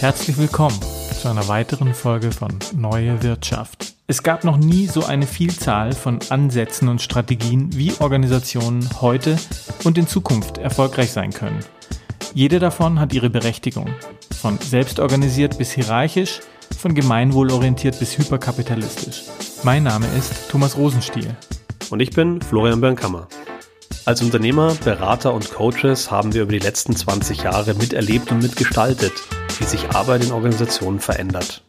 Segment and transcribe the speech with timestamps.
[0.00, 0.78] Herzlich willkommen
[1.20, 3.94] zu einer weiteren Folge von Neue Wirtschaft.
[4.06, 9.36] Es gab noch nie so eine Vielzahl von Ansätzen und Strategien, wie Organisationen heute
[9.82, 11.58] und in Zukunft erfolgreich sein können.
[12.32, 13.88] Jede davon hat ihre Berechtigung.
[14.40, 16.42] Von selbstorganisiert bis hierarchisch,
[16.78, 19.24] von gemeinwohlorientiert bis hyperkapitalistisch.
[19.64, 21.34] Mein Name ist Thomas Rosenstiel.
[21.90, 23.26] Und ich bin Florian Bernkammer.
[24.04, 29.12] Als Unternehmer, Berater und Coaches haben wir über die letzten 20 Jahre miterlebt und mitgestaltet,
[29.58, 31.62] wie sich Arbeit in Organisationen verändert.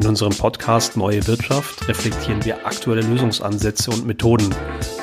[0.00, 4.54] In unserem Podcast Neue Wirtschaft reflektieren wir aktuelle Lösungsansätze und Methoden,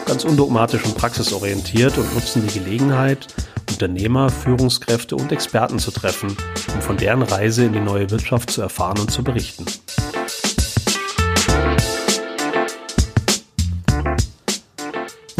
[0.05, 3.27] ganz undogmatisch und praxisorientiert und nutzen die Gelegenheit,
[3.69, 6.35] Unternehmer, Führungskräfte und Experten zu treffen,
[6.73, 9.65] um von deren Reise in die neue Wirtschaft zu erfahren und zu berichten.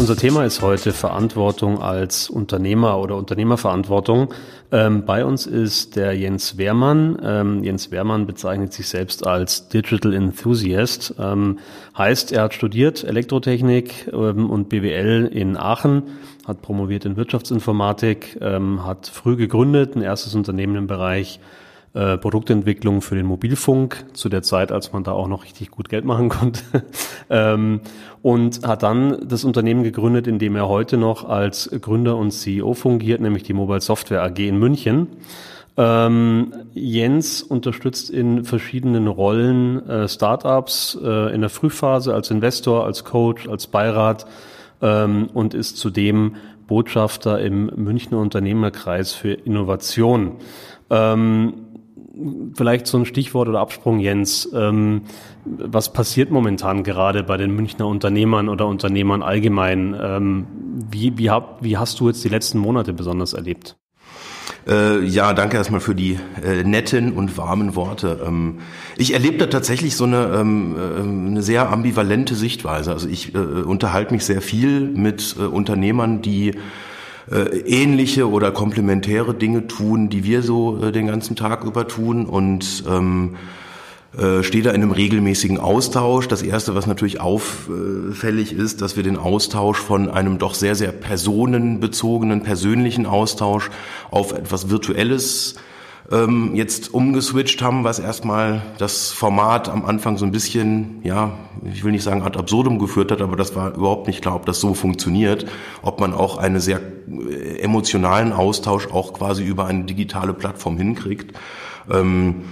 [0.06, 4.32] Unser Thema ist heute Verantwortung als Unternehmer oder Unternehmerverantwortung.
[4.72, 7.18] Ähm, bei uns ist der Jens Wehrmann.
[7.22, 11.14] Ähm, Jens Wehrmann bezeichnet sich selbst als Digital Enthusiast.
[11.18, 11.58] Ähm,
[11.96, 16.02] heißt, er hat studiert Elektrotechnik ähm, und BWL in Aachen,
[16.46, 21.38] hat promoviert in Wirtschaftsinformatik, ähm, hat früh gegründet, ein erstes Unternehmen im Bereich
[21.96, 25.88] äh, Produktentwicklung für den Mobilfunk, zu der Zeit, als man da auch noch richtig gut
[25.88, 26.60] Geld machen konnte.
[27.30, 27.80] ähm,
[28.20, 32.74] und hat dann das Unternehmen gegründet, in dem er heute noch als Gründer und CEO
[32.74, 35.08] fungiert, nämlich die Mobile Software AG in München.
[35.78, 43.04] Ähm, Jens unterstützt in verschiedenen Rollen äh, Startups äh, in der Frühphase als Investor, als
[43.04, 44.26] Coach, als Beirat
[44.82, 46.36] ähm, und ist zudem
[46.66, 50.32] Botschafter im Münchner Unternehmerkreis für Innovation.
[50.90, 51.54] Ähm,
[52.54, 54.48] vielleicht so ein Stichwort oder Absprung, Jens.
[54.54, 55.02] Ähm,
[55.44, 59.96] was passiert momentan gerade bei den Münchner Unternehmern oder Unternehmern allgemein?
[60.00, 60.46] Ähm,
[60.90, 63.76] wie, wie, hab, wie hast du jetzt die letzten Monate besonders erlebt?
[64.66, 68.20] Äh, ja, danke erstmal für die äh, netten und warmen Worte.
[68.26, 68.58] Ähm,
[68.96, 72.92] ich erlebe da tatsächlich so eine, ähm, äh, eine sehr ambivalente Sichtweise.
[72.92, 76.54] Also ich äh, unterhalte mich sehr viel mit äh, Unternehmern, die
[77.30, 82.26] äh, ähnliche oder komplementäre Dinge tun, die wir so äh, den ganzen Tag über tun
[82.26, 83.36] und ähm,
[84.16, 86.28] äh, stehe da in einem regelmäßigen Austausch.
[86.28, 90.92] Das erste, was natürlich auffällig ist, dass wir den Austausch von einem doch sehr, sehr
[90.92, 93.70] personenbezogenen, persönlichen Austausch
[94.10, 95.56] auf etwas Virtuelles
[96.10, 101.32] ähm, jetzt umgeswitcht haben, was erstmal das Format am Anfang so ein bisschen, ja,
[101.64, 104.46] ich will nicht sagen ad absurdum geführt hat, aber das war überhaupt nicht klar, ob
[104.46, 105.46] das so funktioniert,
[105.82, 111.36] ob man auch einen sehr äh, emotionalen Austausch auch quasi über eine digitale Plattform hinkriegt.
[111.90, 112.44] Ähm,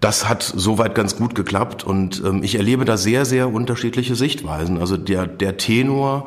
[0.00, 4.78] das hat soweit ganz gut geklappt und ähm, ich erlebe da sehr, sehr unterschiedliche Sichtweisen.
[4.78, 6.26] Also der, der Tenor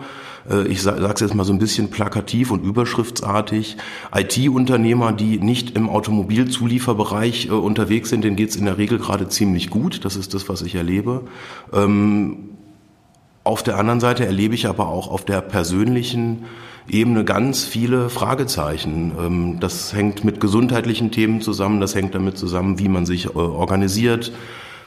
[0.68, 3.78] ich sage es jetzt mal so ein bisschen plakativ und überschriftsartig,
[4.14, 9.28] IT-Unternehmer, die nicht im Automobilzulieferbereich äh, unterwegs sind, denen geht es in der Regel gerade
[9.28, 10.06] ziemlich gut.
[10.06, 11.22] Das ist das, was ich erlebe.
[11.74, 12.50] Ähm,
[13.44, 16.46] auf der anderen Seite erlebe ich aber auch auf der persönlichen
[16.88, 19.12] Ebene ganz viele Fragezeichen.
[19.20, 23.30] Ähm, das hängt mit gesundheitlichen Themen zusammen, das hängt damit zusammen, wie man sich äh,
[23.38, 24.32] organisiert,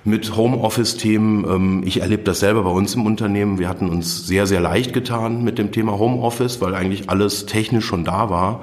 [0.05, 1.45] mit Homeoffice-Themen.
[1.45, 3.59] Ähm, ich erlebe das selber bei uns im Unternehmen.
[3.59, 7.87] Wir hatten uns sehr, sehr leicht getan mit dem Thema Homeoffice, weil eigentlich alles technisch
[7.87, 8.61] schon da war.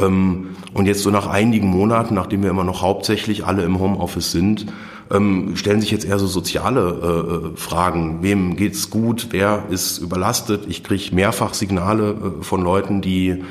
[0.00, 4.32] Ähm, und jetzt so nach einigen Monaten, nachdem wir immer noch hauptsächlich alle im Homeoffice
[4.32, 4.66] sind,
[5.10, 8.22] ähm, stellen sich jetzt eher so soziale äh, Fragen.
[8.22, 9.28] Wem geht's gut?
[9.30, 10.66] Wer ist überlastet?
[10.68, 13.42] Ich kriege mehrfach Signale äh, von Leuten, die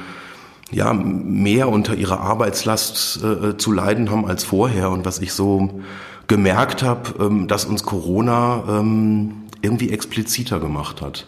[0.72, 4.92] ja mehr unter ihrer Arbeitslast äh, zu leiden haben als vorher.
[4.92, 5.82] Und was ich so
[6.30, 11.28] gemerkt habe, ähm, dass uns Corona ähm, irgendwie expliziter gemacht hat.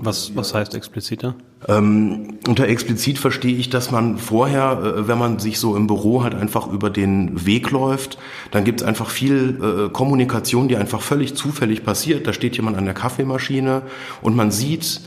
[0.00, 1.34] Was, was heißt expliziter?
[1.66, 6.22] Ähm, unter explizit verstehe ich, dass man vorher, äh, wenn man sich so im Büro
[6.22, 8.18] halt einfach über den Weg läuft,
[8.52, 12.28] dann gibt es einfach viel äh, Kommunikation, die einfach völlig zufällig passiert.
[12.28, 13.82] Da steht jemand an der Kaffeemaschine
[14.22, 15.00] und man sieht,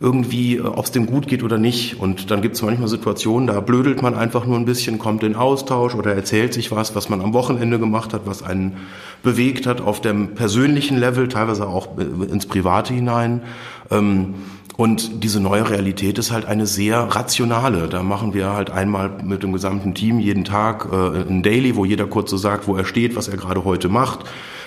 [0.00, 2.00] irgendwie, äh, ob es dem gut geht oder nicht.
[2.00, 5.36] Und dann gibt es manchmal Situationen, da blödelt man einfach nur ein bisschen, kommt in
[5.36, 8.78] Austausch oder erzählt sich was, was man am Wochenende gemacht hat, was einen
[9.22, 13.42] bewegt hat auf dem persönlichen Level, teilweise auch äh, ins Private hinein.
[13.90, 14.34] Ähm,
[14.76, 17.86] und diese neue Realität ist halt eine sehr rationale.
[17.86, 21.84] Da machen wir halt einmal mit dem gesamten Team jeden Tag äh, ein Daily, wo
[21.84, 24.20] jeder kurz so sagt, wo er steht, was er gerade heute macht.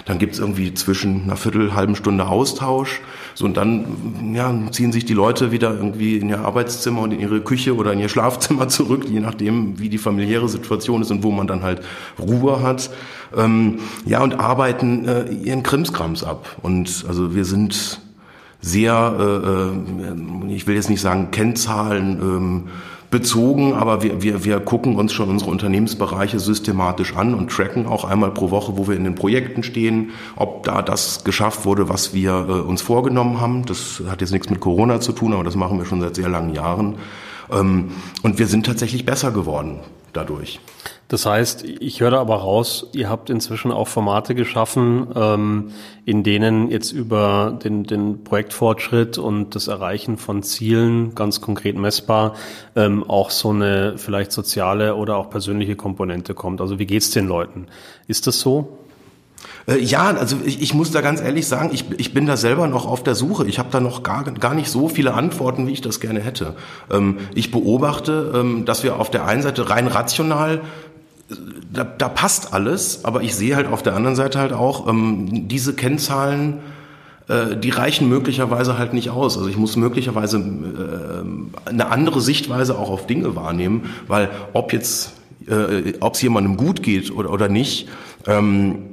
[0.05, 3.01] Dann gibt's irgendwie zwischen einer Viertel, halben Stunde Austausch.
[3.35, 7.19] So, und dann ja, ziehen sich die Leute wieder irgendwie in ihr Arbeitszimmer und in
[7.19, 11.23] ihre Küche oder in ihr Schlafzimmer zurück, je nachdem, wie die familiäre Situation ist und
[11.23, 11.81] wo man dann halt
[12.19, 12.91] Ruhe hat.
[13.35, 16.57] Ähm, ja, und arbeiten äh, ihren Krimskrams ab.
[16.61, 18.01] Und also wir sind
[18.61, 22.63] sehr, äh, äh ich will jetzt nicht sagen Kennzahlen, ähm,
[23.13, 28.05] bezogen, aber wir, wir, wir gucken uns schon unsere Unternehmensbereiche systematisch an und tracken auch
[28.05, 32.15] einmal pro Woche, wo wir in den Projekten stehen, ob da das geschafft wurde, was
[32.15, 33.67] wir äh, uns vorgenommen haben.
[33.67, 36.27] Das hat jetzt nichts mit Corona zu tun, aber das machen wir schon seit sehr
[36.27, 36.95] langen Jahren.
[37.51, 37.91] Ähm,
[38.23, 39.81] und wir sind tatsächlich besser geworden
[40.11, 40.59] dadurch.
[41.13, 45.69] Das heißt, ich höre aber raus, ihr habt inzwischen auch Formate geschaffen, ähm,
[46.05, 52.33] in denen jetzt über den, den Projektfortschritt und das Erreichen von Zielen ganz konkret messbar
[52.75, 56.61] ähm, auch so eine vielleicht soziale oder auch persönliche Komponente kommt.
[56.61, 57.67] Also wie geht's den Leuten?
[58.07, 58.79] Ist das so?
[59.67, 62.67] Äh, ja, also ich, ich muss da ganz ehrlich sagen, ich, ich bin da selber
[62.67, 63.45] noch auf der Suche.
[63.47, 66.55] Ich habe da noch gar, gar nicht so viele Antworten, wie ich das gerne hätte.
[66.91, 70.61] Ähm, ich beobachte, ähm, dass wir auf der einen Seite rein rational
[71.71, 75.47] da, da passt alles, aber ich sehe halt auf der anderen Seite halt auch, ähm,
[75.47, 76.59] diese Kennzahlen,
[77.27, 79.37] äh, die reichen möglicherweise halt nicht aus.
[79.37, 85.13] Also ich muss möglicherweise äh, eine andere Sichtweise auch auf Dinge wahrnehmen, weil ob jetzt,
[85.47, 87.87] äh, ob es jemandem gut geht oder, oder nicht,
[88.27, 88.92] ähm,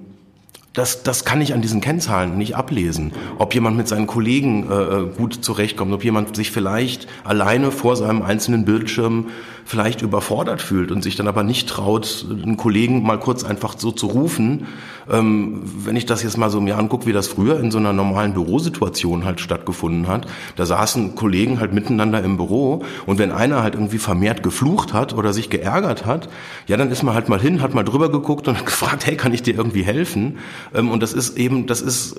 [0.72, 3.12] das, das kann ich an diesen Kennzahlen nicht ablesen.
[3.38, 8.22] Ob jemand mit seinen Kollegen äh, gut zurechtkommt, ob jemand sich vielleicht alleine vor seinem
[8.22, 9.26] einzelnen Bildschirm
[9.64, 13.92] vielleicht überfordert fühlt und sich dann aber nicht traut, einen Kollegen mal kurz einfach so
[13.92, 14.66] zu rufen.
[15.08, 17.92] Ähm, wenn ich das jetzt mal so mir angucke, wie das früher in so einer
[17.92, 20.26] normalen Bürosituation halt stattgefunden hat,
[20.56, 25.14] da saßen Kollegen halt miteinander im Büro und wenn einer halt irgendwie vermehrt geflucht hat
[25.14, 26.28] oder sich geärgert hat,
[26.66, 29.32] ja, dann ist man halt mal hin, hat mal drüber geguckt und gefragt, hey, kann
[29.32, 30.38] ich dir irgendwie helfen?
[30.74, 32.16] Ähm, und das ist eben, das ist,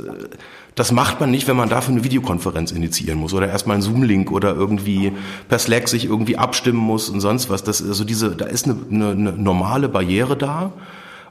[0.76, 4.32] das macht man nicht, wenn man dafür eine Videokonferenz initiieren muss oder erstmal einen Zoom-Link
[4.32, 5.12] oder irgendwie
[5.50, 7.64] per Slack sich irgendwie abstimmen muss und sonst was.
[7.64, 10.72] Das, also diese, da ist eine, eine, eine normale Barriere da.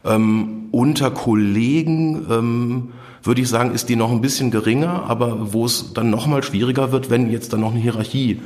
[0.05, 2.89] Ähm, unter Kollegen ähm,
[3.23, 6.43] würde ich sagen, ist die noch ein bisschen geringer, aber wo es dann noch mal
[6.43, 8.41] schwieriger wird, wenn jetzt dann noch eine Hierarchie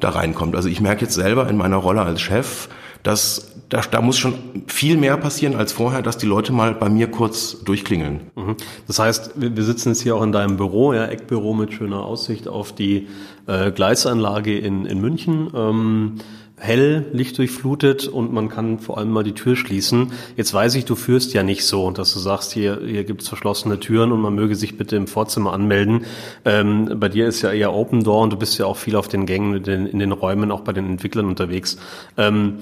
[0.00, 0.56] da reinkommt.
[0.56, 2.68] Also ich merke jetzt selber in meiner Rolle als Chef,
[3.02, 4.34] dass da, da muss schon
[4.66, 8.20] viel mehr passieren als vorher, dass die Leute mal bei mir kurz durchklingeln.
[8.34, 8.56] Mhm.
[8.86, 12.48] Das heißt, wir sitzen jetzt hier auch in deinem Büro, ja, Eckbüro mit schöner Aussicht
[12.48, 13.08] auf die
[13.46, 15.50] äh, Gleisanlage in, in München.
[15.54, 16.14] Ähm,
[16.60, 20.12] hell, lichtdurchflutet und man kann vor allem mal die Tür schließen.
[20.36, 23.78] Jetzt weiß ich, du führst ja nicht so, dass du sagst, hier, hier gibt's verschlossene
[23.78, 26.04] Türen und man möge sich bitte im Vorzimmer anmelden.
[26.44, 29.08] Ähm, bei dir ist ja eher Open Door und du bist ja auch viel auf
[29.08, 31.78] den Gängen, in den, in den Räumen, auch bei den Entwicklern unterwegs.
[32.16, 32.58] Ähm,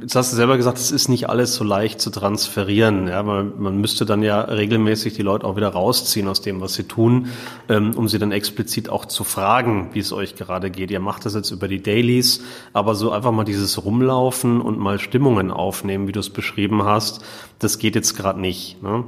[0.00, 3.06] Jetzt hast du selber gesagt, es ist nicht alles so leicht zu transferieren.
[3.06, 6.74] Ja, man, man müsste dann ja regelmäßig die Leute auch wieder rausziehen aus dem, was
[6.74, 7.28] sie tun,
[7.68, 10.90] ähm, um sie dann explizit auch zu fragen, wie es euch gerade geht.
[10.90, 14.98] Ihr macht das jetzt über die Dailies, aber so einfach mal dieses Rumlaufen und mal
[14.98, 17.24] Stimmungen aufnehmen, wie du es beschrieben hast,
[17.60, 18.82] das geht jetzt gerade nicht.
[18.82, 19.04] Ne?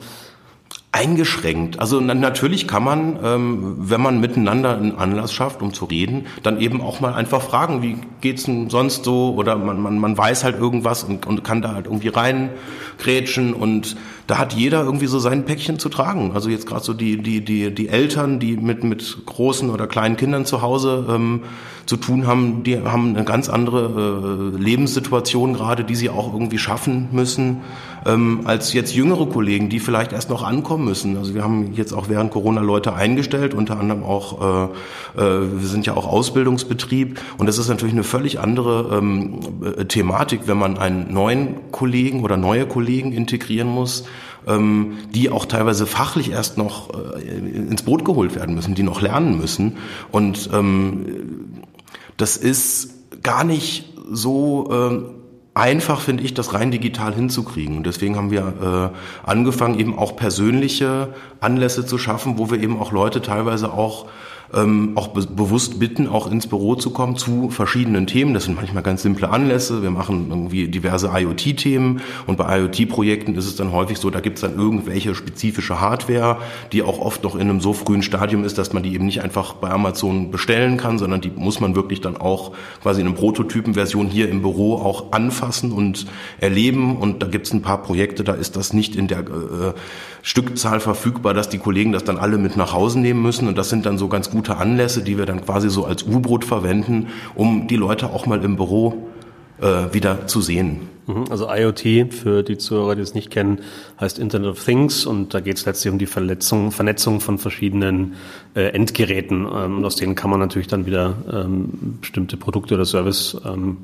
[0.96, 1.78] Eingeschränkt.
[1.78, 6.58] Also natürlich kann man, ähm, wenn man miteinander einen Anlass schafft, um zu reden, dann
[6.58, 9.34] eben auch mal einfach fragen, wie geht's denn sonst so?
[9.34, 13.96] Oder man, man, man weiß halt irgendwas und, und kann da halt irgendwie reingrätschen und
[14.26, 16.32] da hat jeder irgendwie so sein Päckchen zu tragen.
[16.34, 20.16] Also jetzt gerade so die, die, die, die Eltern, die mit, mit großen oder kleinen
[20.16, 21.42] Kindern zu Hause ähm,
[21.86, 26.58] zu tun haben, die haben eine ganz andere äh, Lebenssituation gerade, die sie auch irgendwie
[26.58, 27.58] schaffen müssen,
[28.04, 31.16] ähm, als jetzt jüngere Kollegen, die vielleicht erst noch ankommen müssen.
[31.16, 34.70] Also wir haben jetzt auch während Corona Leute eingestellt, unter anderem auch,
[35.16, 39.40] äh, äh, wir sind ja auch Ausbildungsbetrieb und das ist natürlich eine völlig andere ähm,
[39.64, 44.04] äh, Thematik, wenn man einen neuen Kollegen oder neue Kollegen integrieren muss,
[44.46, 49.00] ähm, die auch teilweise fachlich erst noch äh, ins Boot geholt werden müssen, die noch
[49.00, 49.76] lernen müssen
[50.12, 51.55] und ähm,
[52.16, 55.16] das ist gar nicht so äh,
[55.54, 57.78] einfach, finde ich, das rein digital hinzukriegen.
[57.78, 58.92] Und deswegen haben wir
[59.24, 64.06] äh, angefangen, eben auch persönliche Anlässe zu schaffen, wo wir eben auch Leute teilweise auch
[64.54, 68.34] ähm, auch be bewusst bitten, auch ins Büro zu kommen zu verschiedenen Themen.
[68.34, 69.82] Das sind manchmal ganz simple Anlässe.
[69.82, 74.36] Wir machen irgendwie diverse IoT-Themen und bei IoT-Projekten ist es dann häufig so, da gibt
[74.36, 76.38] es dann irgendwelche spezifische Hardware,
[76.72, 79.22] die auch oft noch in einem so frühen Stadium ist, dass man die eben nicht
[79.22, 83.16] einfach bei Amazon bestellen kann, sondern die muss man wirklich dann auch quasi in einer
[83.16, 86.06] Prototypenversion hier im Büro auch anfassen und
[86.38, 86.96] erleben.
[86.96, 89.72] Und da gibt es ein paar Projekte, da ist das nicht in der äh,
[90.26, 93.46] Stückzahl verfügbar, dass die Kollegen das dann alle mit nach Hause nehmen müssen.
[93.46, 96.44] Und das sind dann so ganz gute Anlässe, die wir dann quasi so als U-Boot
[96.44, 97.06] verwenden,
[97.36, 99.06] um die Leute auch mal im Büro
[99.60, 100.88] äh, wieder zu sehen.
[101.06, 101.26] Mhm.
[101.30, 103.60] Also IoT, für die Zuhörer, die es nicht kennen,
[104.00, 108.14] heißt Internet of Things und da geht es letztlich um die Verletzung, Vernetzung von verschiedenen
[108.56, 112.84] äh, Endgeräten ähm, und aus denen kann man natürlich dann wieder ähm, bestimmte Produkte oder
[112.84, 113.76] Service ähm,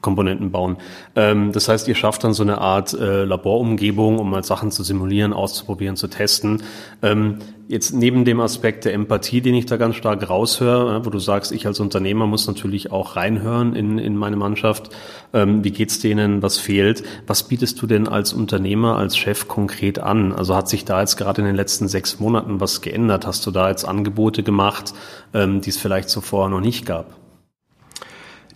[0.00, 0.76] Komponenten bauen.
[1.14, 4.82] Ähm, das heißt, ihr schafft dann so eine Art äh, Laborumgebung, um mal Sachen zu
[4.82, 6.62] simulieren, auszuprobieren, zu testen.
[7.02, 7.38] Ähm,
[7.68, 11.50] jetzt neben dem Aspekt der Empathie, den ich da ganz stark raushöre, wo du sagst,
[11.52, 14.90] ich als Unternehmer muss natürlich auch reinhören in, in meine Mannschaft.
[15.32, 16.42] Ähm, wie geht's denen?
[16.42, 17.02] Was fehlt?
[17.26, 20.32] Was bietest du denn als Unternehmer, als Chef konkret an?
[20.32, 23.26] Also hat sich da jetzt gerade in den letzten sechs Monaten was geändert?
[23.26, 24.94] Hast du da jetzt Angebote gemacht,
[25.34, 27.25] ähm, die es vielleicht zuvor noch nicht gab?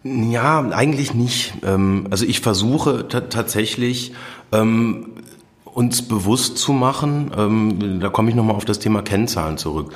[0.02, 1.54] Ja, eigentlich nicht.
[1.62, 4.12] Ähm, also ich versuche tatsächlich
[4.52, 5.10] ähm,
[5.64, 9.92] uns bewusst zu machen, ähm, da komme ich nochmal auf das Thema Kennzahlen zurück.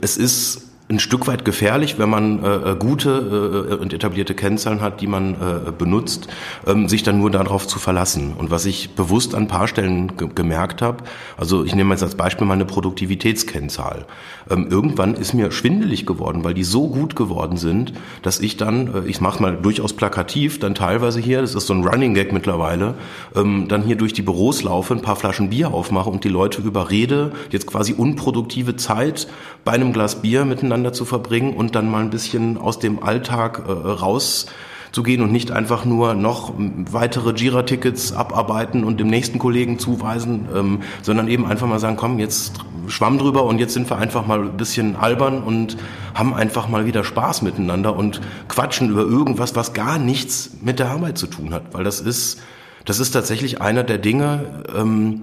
[0.00, 4.82] Es ist ein Stück weit gefährlich, wenn man äh, äh gute äh, und etablierte Kennzahlen
[4.82, 6.28] hat, die man äh, benutzt,
[6.66, 8.34] ähm, sich dann nur darauf zu verlassen.
[8.36, 11.04] Und was ich bewusst an ein paar Stellen gemerkt habe,
[11.38, 14.04] also ich nehme jetzt als Beispiel mal eine Produktivitätskennzahl.
[14.50, 18.94] Ähm, irgendwann ist mir schwindelig geworden, weil die so gut geworden sind, dass ich dann,
[18.94, 22.30] äh, ich mache mal durchaus plakativ, dann teilweise hier, das ist so ein Running Gag
[22.34, 22.92] mittlerweile,
[23.34, 26.60] ähm, dann hier durch die Büros laufe, ein paar Flaschen Bier aufmache und die Leute
[26.60, 29.28] überrede, jetzt quasi unproduktive Zeit
[29.64, 33.02] bei einem Glas Bier miteinander miteinander zu verbringen und dann mal ein bisschen aus dem
[33.02, 34.46] Alltag äh, raus
[34.90, 36.52] zu gehen und nicht einfach nur noch
[36.90, 42.18] weitere Jira-Tickets abarbeiten und dem nächsten Kollegen zuweisen, ähm, sondern eben einfach mal sagen, komm,
[42.18, 45.76] jetzt schwamm drüber und jetzt sind wir einfach mal ein bisschen albern und
[46.14, 50.90] haben einfach mal wieder Spaß miteinander und quatschen über irgendwas, was gar nichts mit der
[50.90, 52.40] Arbeit zu tun hat, weil das ist,
[52.84, 55.22] das ist tatsächlich einer der Dinge, ähm,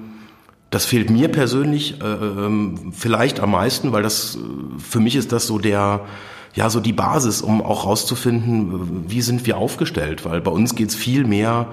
[0.71, 4.39] das fehlt mir persönlich äh, ähm, vielleicht am meisten, weil das
[4.79, 6.05] für mich ist das so der
[6.53, 10.95] ja so die Basis, um auch rauszufinden, wie sind wir aufgestellt, weil bei uns geht's
[10.95, 11.67] viel mehr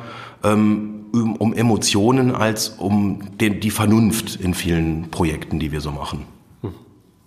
[0.45, 5.91] ähm, um, um Emotionen als um den, die Vernunft in vielen Projekten, die wir so
[5.91, 6.27] machen.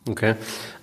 [0.10, 0.34] Okay.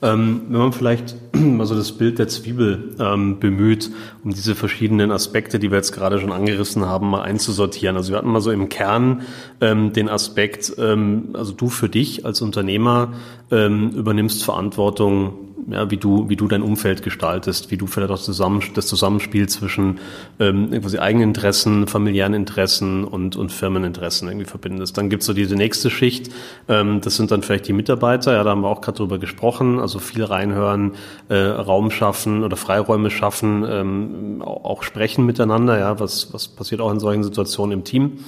[0.01, 3.91] Ähm, wenn man vielleicht mal so das Bild der Zwiebel ähm, bemüht,
[4.23, 7.97] um diese verschiedenen Aspekte, die wir jetzt gerade schon angerissen haben, mal einzusortieren.
[7.97, 9.23] Also wir hatten mal so im Kern
[9.61, 13.13] ähm, den Aspekt, ähm, also du für dich als Unternehmer
[13.51, 18.19] ähm, übernimmst Verantwortung ja, wie du, wie du dein Umfeld gestaltest, wie du vielleicht auch
[18.19, 19.99] zusammen, das Zusammenspiel zwischen
[20.39, 24.97] ähm, quasi eigenen Interessen, familiären Interessen und, und Firmeninteressen irgendwie verbindest.
[24.97, 26.31] Dann gibt's so diese nächste Schicht,
[26.69, 29.81] ähm, das sind dann vielleicht die Mitarbeiter, ja, da haben wir auch gerade drüber gesprochen,
[29.81, 30.93] also viel reinhören,
[31.29, 36.93] äh, Raum schaffen oder Freiräume schaffen, ähm, auch sprechen miteinander, ja, was, was passiert auch
[36.93, 38.19] in solchen Situationen im Team.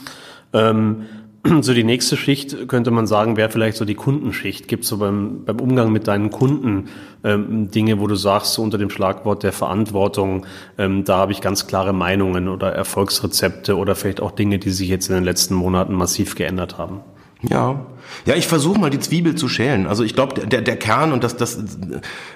[0.52, 1.06] Ähm,
[1.62, 4.68] so die nächste Schicht könnte man sagen, wäre vielleicht so die Kundenschicht.
[4.68, 6.88] Gibt es so beim, beim Umgang mit deinen Kunden
[7.24, 11.40] ähm, Dinge, wo du sagst, so unter dem Schlagwort der Verantwortung, ähm, da habe ich
[11.40, 15.54] ganz klare Meinungen oder Erfolgsrezepte oder vielleicht auch Dinge, die sich jetzt in den letzten
[15.54, 17.00] Monaten massiv geändert haben?
[17.42, 17.86] Ja,
[18.26, 19.86] ja, ich versuche mal die Zwiebel zu schälen.
[19.86, 21.58] Also ich glaube, der, der Kern und das, das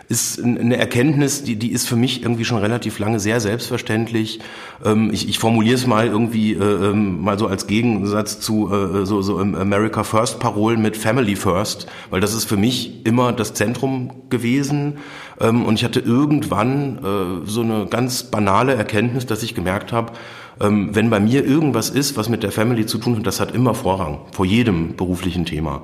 [0.08, 4.40] ist eine Erkenntnis, die, die ist für mich irgendwie schon relativ lange sehr selbstverständlich.
[4.84, 9.04] Ähm, ich, ich formuliere es mal irgendwie äh, ähm, mal so als Gegensatz zu äh,
[9.04, 13.54] so, so America First Parolen mit Family First, weil das ist für mich immer das
[13.54, 14.98] Zentrum gewesen.
[15.40, 20.12] Ähm, und ich hatte irgendwann äh, so eine ganz banale Erkenntnis, dass ich gemerkt habe,
[20.60, 23.54] ähm, wenn bei mir irgendwas ist, was mit der Family zu tun hat, das hat
[23.54, 25.82] immer Vorrang vor jedem beruflichen Thema.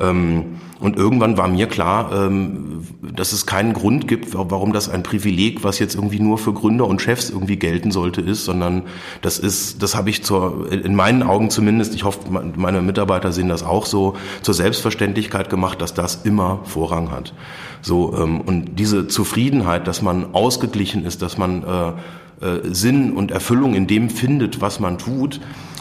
[0.00, 5.02] Ähm, und irgendwann war mir klar, ähm, dass es keinen Grund gibt, warum das ein
[5.02, 8.82] Privileg, was jetzt irgendwie nur für Gründer und Chefs irgendwie gelten sollte, ist, sondern
[9.20, 12.20] das ist, das habe ich zur, in meinen Augen zumindest, ich hoffe,
[12.56, 17.34] meine Mitarbeiter sehen das auch so, zur Selbstverständlichkeit gemacht, dass das immer Vorrang hat.
[17.82, 21.92] So, und diese Zufriedenheit, dass man ausgeglichen ist, dass man äh,
[22.72, 25.40] Sinn und Erfüllung in dem findet, was man tut,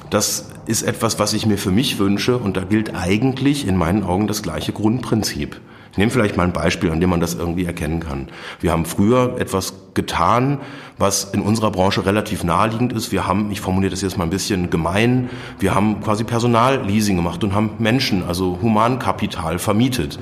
[0.09, 4.03] das ist etwas, was ich mir für mich wünsche und da gilt eigentlich in meinen
[4.03, 5.59] Augen das gleiche Grundprinzip.
[5.91, 8.29] Ich nehme vielleicht mal ein Beispiel, an dem man das irgendwie erkennen kann.
[8.61, 10.59] Wir haben früher etwas getan,
[10.97, 13.11] was in unserer Branche relativ naheliegend ist.
[13.11, 17.43] Wir haben, ich formuliere das jetzt mal ein bisschen gemein, wir haben quasi Personalleasing gemacht
[17.43, 20.17] und haben Menschen, also Humankapital vermietet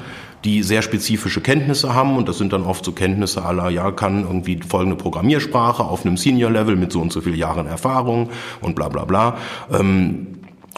[0.46, 4.24] die sehr spezifische Kenntnisse haben und das sind dann oft so Kenntnisse aller, ja, kann
[4.24, 8.30] irgendwie folgende Programmiersprache auf einem Senior-Level mit so und so vielen Jahren Erfahrung
[8.62, 9.38] und bla bla bla.
[9.72, 10.28] Ähm,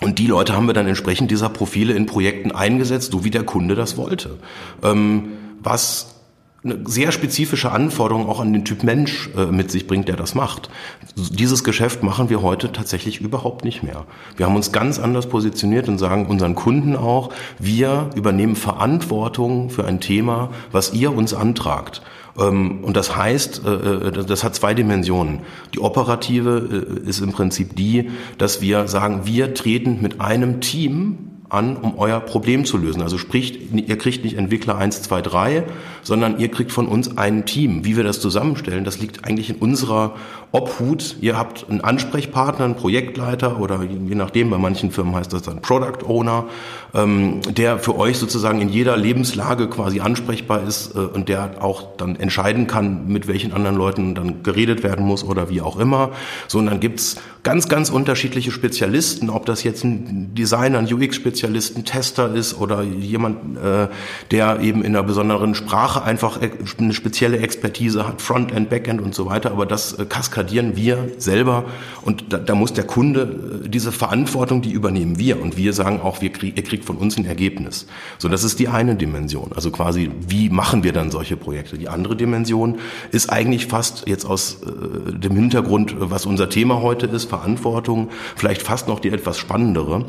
[0.01, 3.43] und die Leute haben wir dann entsprechend dieser Profile in Projekten eingesetzt, so wie der
[3.43, 4.39] Kunde das wollte.
[4.83, 6.20] Ähm, was
[6.63, 10.35] eine sehr spezifische Anforderung auch an den Typ Mensch äh, mit sich bringt, der das
[10.35, 10.69] macht.
[11.15, 14.05] Dieses Geschäft machen wir heute tatsächlich überhaupt nicht mehr.
[14.37, 19.85] Wir haben uns ganz anders positioniert und sagen unseren Kunden auch, wir übernehmen Verantwortung für
[19.85, 22.03] ein Thema, was ihr uns antragt.
[22.37, 25.39] Ähm, und das heißt, äh, äh, das hat zwei Dimensionen.
[25.73, 26.57] Die operative
[27.05, 32.21] ist im Prinzip die, dass wir sagen, wir treten mit einem Team an, um euer
[32.21, 33.01] Problem zu lösen.
[33.01, 35.63] Also sprich, ihr kriegt nicht Entwickler 1, 2, 3,
[36.01, 37.83] sondern ihr kriegt von uns ein Team.
[37.83, 40.15] Wie wir das zusammenstellen, das liegt eigentlich in unserer
[40.53, 41.17] Obhut.
[41.19, 45.61] Ihr habt einen Ansprechpartner, einen Projektleiter oder je nachdem, bei manchen Firmen heißt das dann
[45.61, 46.45] Product Owner,
[46.93, 51.95] ähm, der für euch sozusagen in jeder Lebenslage quasi ansprechbar ist äh, und der auch
[51.97, 56.11] dann entscheiden kann, mit welchen anderen Leuten dann geredet werden muss oder wie auch immer.
[56.47, 61.40] So, und dann gibt's ganz, ganz unterschiedliche Spezialisten, ob das jetzt ein Designer, ein UX-Spezialist,
[61.47, 63.87] ein Tester ist oder jemand, äh,
[64.31, 66.39] der eben in einer besonderen Sprache einfach
[66.77, 69.51] eine spezielle Expertise hat, Frontend, Backend und so weiter.
[69.51, 71.65] Aber das äh, kaskadieren wir selber
[72.03, 76.01] und da, da muss der Kunde äh, diese Verantwortung, die übernehmen wir und wir sagen
[76.01, 77.87] auch, wir krieg, ihr kriegt von uns ein Ergebnis.
[78.17, 79.51] So, das ist die eine Dimension.
[79.55, 81.77] Also quasi, wie machen wir dann solche Projekte?
[81.77, 82.79] Die andere Dimension
[83.11, 88.61] ist eigentlich fast jetzt aus äh, dem Hintergrund, was unser Thema heute ist, Verantwortung, vielleicht
[88.61, 90.05] fast noch die etwas spannendere.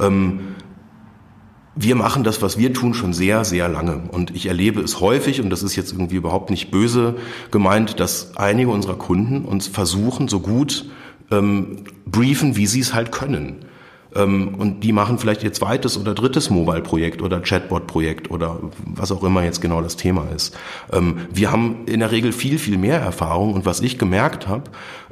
[0.00, 0.40] Ähm,
[1.80, 4.02] wir machen das, was wir tun, schon sehr, sehr lange.
[4.10, 7.14] Und ich erlebe es häufig, und das ist jetzt irgendwie überhaupt nicht böse
[7.50, 10.86] gemeint, dass einige unserer Kunden uns versuchen, so gut
[11.30, 13.64] ähm, briefen, wie sie es halt können.
[14.16, 19.22] Ähm, und die machen vielleicht ihr zweites oder drittes Mobile-Projekt oder Chatbot-Projekt oder was auch
[19.22, 20.56] immer jetzt genau das Thema ist.
[20.92, 23.54] Ähm, wir haben in der Regel viel, viel mehr Erfahrung.
[23.54, 24.64] Und was ich gemerkt habe,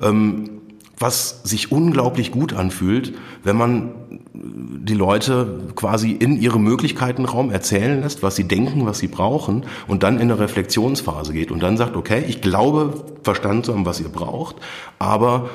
[0.02, 0.62] ähm,
[0.98, 3.92] was sich unglaublich gut anfühlt, wenn man
[4.38, 9.64] die Leute quasi in ihre Möglichkeiten Raum erzählen lässt, was sie denken, was sie brauchen
[9.86, 13.86] und dann in eine Reflexionsphase geht und dann sagt, okay, ich glaube verstanden zu haben,
[13.86, 14.56] was ihr braucht,
[14.98, 15.48] aber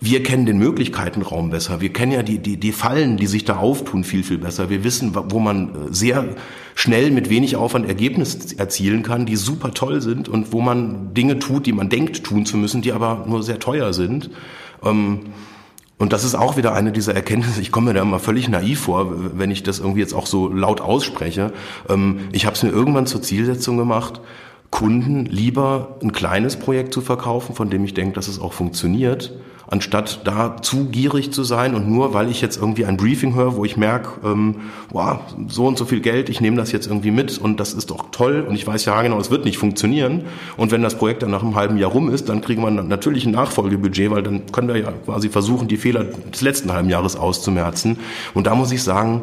[0.00, 1.80] wir kennen den Möglichkeitenraum besser.
[1.80, 4.70] Wir kennen ja die, die, die Fallen, die sich da auftun, viel, viel besser.
[4.70, 6.36] Wir wissen, wo man sehr
[6.76, 11.40] schnell mit wenig Aufwand Ergebnisse erzielen kann, die super toll sind und wo man Dinge
[11.40, 14.30] tut, die man denkt tun zu müssen, die aber nur sehr teuer sind.
[14.84, 15.32] Ähm,
[15.98, 17.60] und das ist auch wieder eine dieser Erkenntnisse.
[17.60, 20.48] Ich komme mir da immer völlig naiv vor, wenn ich das irgendwie jetzt auch so
[20.48, 21.52] laut ausspreche.
[21.88, 24.20] Ähm, ich habe es mir irgendwann zur Zielsetzung gemacht,
[24.70, 29.32] Kunden lieber ein kleines Projekt zu verkaufen, von dem ich denke, dass es auch funktioniert,
[29.70, 33.56] anstatt da zu gierig zu sein und nur weil ich jetzt irgendwie ein Briefing höre,
[33.56, 34.56] wo ich merke, ähm,
[34.90, 37.90] wow, so und so viel Geld, ich nehme das jetzt irgendwie mit und das ist
[37.90, 40.22] doch toll und ich weiß ja genau, es wird nicht funktionieren.
[40.56, 43.26] Und wenn das Projekt dann nach einem halben Jahr rum ist, dann kriegen wir natürlich
[43.26, 47.16] ein Nachfolgebudget, weil dann können wir ja quasi versuchen, die Fehler des letzten halben Jahres
[47.16, 47.98] auszumerzen.
[48.32, 49.22] Und da muss ich sagen,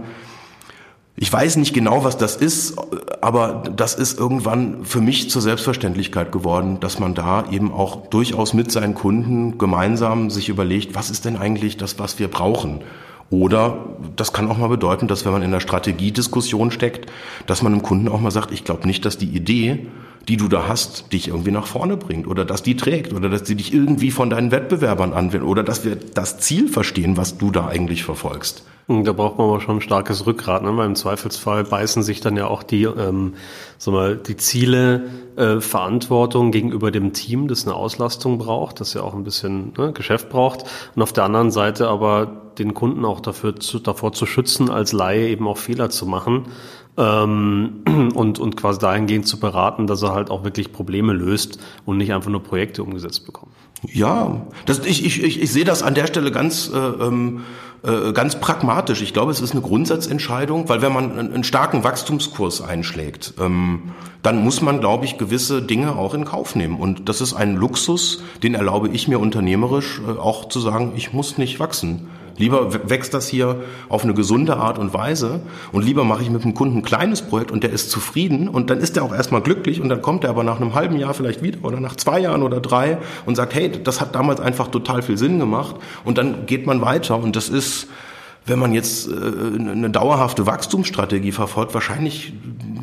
[1.18, 2.76] ich weiß nicht genau, was das ist,
[3.22, 8.54] aber das ist irgendwann für mich zur Selbstverständlichkeit geworden, dass man da eben auch durchaus
[8.54, 12.82] mit seinen Kunden gemeinsam sich überlegt, was ist denn eigentlich das, was wir brauchen?
[13.30, 13.78] Oder
[14.18, 17.10] das kann auch mal bedeuten, dass wenn man in der Strategiediskussion steckt,
[17.48, 19.88] dass man dem Kunden auch mal sagt, ich glaube nicht, dass die Idee,
[20.28, 23.46] die du da hast, dich irgendwie nach vorne bringt oder dass die trägt oder dass
[23.46, 27.52] sie dich irgendwie von deinen Wettbewerbern anwendet oder dass wir das Ziel verstehen, was du
[27.52, 28.64] da eigentlich verfolgst.
[28.88, 30.76] Hm, da braucht man aber schon ein starkes Rückgrat, ne?
[30.78, 33.34] weil im Zweifelsfall beißen sich dann ja auch die, ähm,
[33.78, 35.06] sag mal, die Ziele,
[35.38, 39.92] äh, Verantwortung gegenüber dem Team, das eine Auslastung braucht, das ja auch ein bisschen ne,
[39.92, 40.66] Geschäft braucht.
[40.96, 44.92] Und auf der anderen Seite aber den Kunden auch dafür zu, davor zu schützen, als
[44.92, 46.46] Laie eben auch Fehler zu machen
[46.98, 47.84] ähm,
[48.16, 52.14] und, und quasi dahingehend zu beraten, dass er halt auch wirklich Probleme löst und nicht
[52.14, 53.52] einfach nur Projekte umgesetzt bekommt.
[53.92, 57.42] Ja, das, ich, ich, ich, ich sehe das an der Stelle ganz, äh, ähm,
[57.84, 59.02] äh, ganz pragmatisch.
[59.02, 63.92] Ich glaube, es ist eine Grundsatzentscheidung, weil wenn man einen, starken Wachstumskurs einschlägt, ähm,
[64.24, 66.78] dann muss man, glaube ich, gewisse Dinge auch in Kauf nehmen.
[66.78, 71.14] Und das ist ein Luxus, den erlaube ich mir unternehmerisch äh, auch zu sagen, ich
[71.14, 72.08] muss nicht wachsen.
[72.38, 76.44] Lieber wächst das hier auf eine gesunde Art und Weise und lieber mache ich mit
[76.44, 79.42] dem Kunden ein kleines Projekt und der ist zufrieden und dann ist er auch erstmal
[79.42, 82.20] glücklich und dann kommt er aber nach einem halben Jahr vielleicht wieder oder nach zwei
[82.20, 86.18] Jahren oder drei und sagt, hey, das hat damals einfach total viel Sinn gemacht und
[86.18, 87.88] dann geht man weiter und das ist,
[88.46, 92.34] wenn man jetzt äh, eine dauerhafte Wachstumsstrategie verfolgt, wahrscheinlich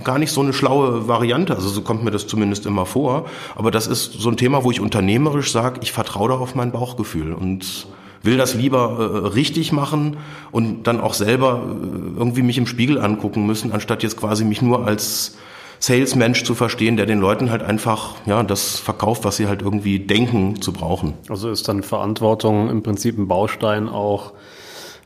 [0.02, 1.54] gar nicht so eine schlaue Variante.
[1.54, 3.26] Also so kommt mir das zumindest immer vor.
[3.54, 6.72] Aber das ist so ein Thema, wo ich unternehmerisch sage, ich vertraue da auf mein
[6.72, 7.86] Bauchgefühl und
[8.22, 10.18] will das lieber äh, richtig machen
[10.50, 14.62] und dann auch selber äh, irgendwie mich im Spiegel angucken müssen, anstatt jetzt quasi mich
[14.62, 15.36] nur als
[15.78, 19.98] Salesmensch zu verstehen, der den Leuten halt einfach ja das verkauft, was sie halt irgendwie
[19.98, 21.14] denken zu brauchen.
[21.28, 24.32] Also ist dann Verantwortung im Prinzip ein Baustein auch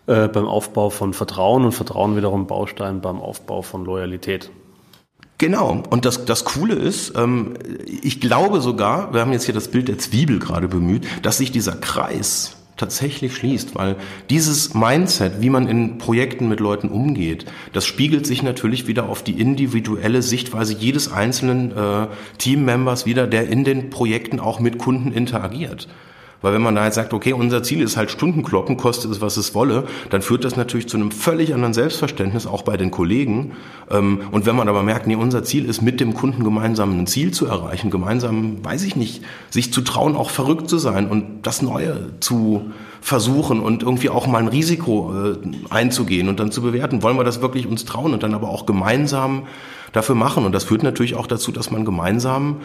[0.07, 4.51] äh, beim Aufbau von Vertrauen und Vertrauen wiederum Baustein beim Aufbau von Loyalität.
[5.39, 5.83] Genau.
[5.91, 7.55] Und das, das Coole ist, ähm,
[7.87, 11.53] ich glaube sogar, wir haben jetzt hier das Bild der Zwiebel gerade bemüht, dass sich
[11.53, 13.97] dieser Kreis tatsächlich schließt, weil
[14.31, 19.23] dieses Mindset, wie man in Projekten mit Leuten umgeht, das spiegelt sich natürlich wieder auf
[19.23, 22.07] die individuelle Sichtweise jedes einzelnen äh,
[22.39, 25.89] Teammembers wieder, der in den Projekten auch mit Kunden interagiert.
[26.47, 29.37] Weil wenn man da jetzt sagt, okay, unser Ziel ist halt Stundenkloppen, kostet es, was
[29.37, 33.57] es wolle, dann führt das natürlich zu einem völlig anderen Selbstverständnis, auch bei den Kollegen.
[33.91, 37.09] Ähm, und wenn man aber merkt, nee, unser Ziel ist, mit dem Kunden gemeinsam ein
[37.09, 41.25] Ziel zu erreichen, gemeinsam, weiß ich nicht, sich zu trauen, auch verrückt zu sein und
[41.43, 45.37] das Neue zu versuchen und irgendwie auch mal ein Risiko äh,
[45.71, 48.67] einzugehen und dann zu bewerten, wollen wir das wirklich uns trauen und dann aber auch
[48.67, 49.49] gemeinsam
[49.93, 50.45] dafür machen.
[50.45, 52.59] Und das führt natürlich auch dazu, dass man gemeinsam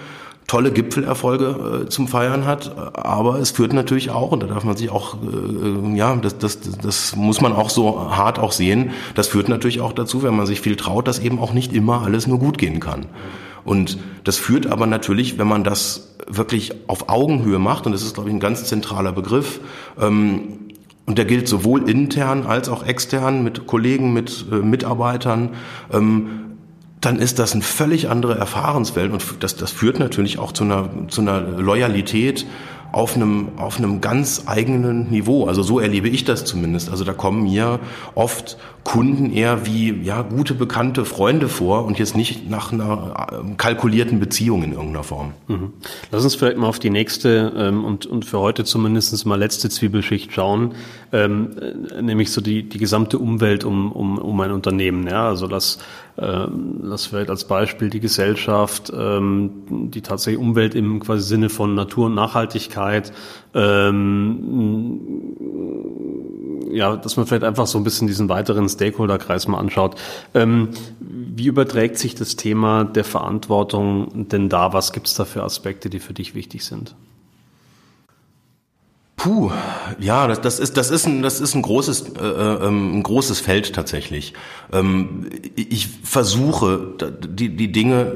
[0.47, 4.75] tolle Gipfelerfolge äh, zum Feiern hat, aber es führt natürlich auch, und da darf man
[4.75, 9.27] sich auch, äh, ja, das, das, das muss man auch so hart auch sehen, das
[9.27, 12.27] führt natürlich auch dazu, wenn man sich viel traut, dass eben auch nicht immer alles
[12.27, 13.05] nur gut gehen kann.
[13.63, 18.15] Und das führt aber natürlich, wenn man das wirklich auf Augenhöhe macht, und das ist,
[18.15, 19.61] glaube ich, ein ganz zentraler Begriff,
[19.99, 20.57] ähm,
[21.05, 25.49] und der gilt sowohl intern als auch extern mit Kollegen, mit äh, Mitarbeitern,
[25.91, 26.50] ähm,
[27.01, 30.89] dann ist das eine völlig andere Erfahrenswelt und das, das führt natürlich auch zu einer,
[31.09, 32.45] zu einer Loyalität
[32.91, 35.45] auf einem, auf einem ganz eigenen Niveau.
[35.45, 36.89] Also so erlebe ich das zumindest.
[36.89, 37.79] Also da kommen mir
[38.15, 43.55] oft Kunden eher wie ja, gute, bekannte Freunde vor und jetzt nicht nach einer äh,
[43.55, 45.33] kalkulierten Beziehung in irgendeiner Form.
[45.47, 45.73] Mhm.
[46.11, 49.69] Lass uns vielleicht mal auf die nächste ähm, und, und für heute zumindest mal letzte
[49.69, 50.73] Zwiebelschicht schauen,
[51.13, 51.51] ähm,
[51.95, 55.07] äh, nämlich so die, die gesamte Umwelt um, um, um ein Unternehmen.
[55.07, 55.27] Ja?
[55.27, 61.27] Also das ähm, das vielleicht als Beispiel die Gesellschaft, ähm, die tatsächliche Umwelt im quasi
[61.27, 63.11] Sinne von Natur und Nachhaltigkeit,
[63.55, 64.99] ähm,
[66.71, 69.95] ja, dass man vielleicht einfach so ein bisschen diesen weiteren Stakeholderkreis mal anschaut.
[70.33, 74.73] Wie überträgt sich das Thema der Verantwortung denn da?
[74.73, 76.95] Was gibt es da für Aspekte, die für dich wichtig sind?
[79.21, 79.51] Puh,
[79.99, 83.03] ja, das, das ist das ist ein das ist ein großes äh, äh, ähm, ein
[83.03, 84.33] großes Feld tatsächlich.
[84.73, 86.95] Ähm, ich versuche
[87.27, 88.15] die die Dinge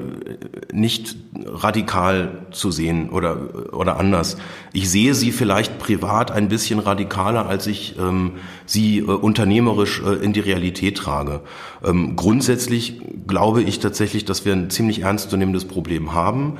[0.74, 1.16] nicht
[1.46, 3.38] radikal zu sehen oder
[3.72, 4.38] oder anders.
[4.74, 8.32] Ich sehe sie vielleicht privat ein bisschen radikaler, als ich ähm,
[8.66, 11.42] sie äh, unternehmerisch äh, in die Realität trage.
[11.84, 16.58] Ähm, grundsätzlich glaube ich tatsächlich, dass wir ein ziemlich ernstzunehmendes Problem haben.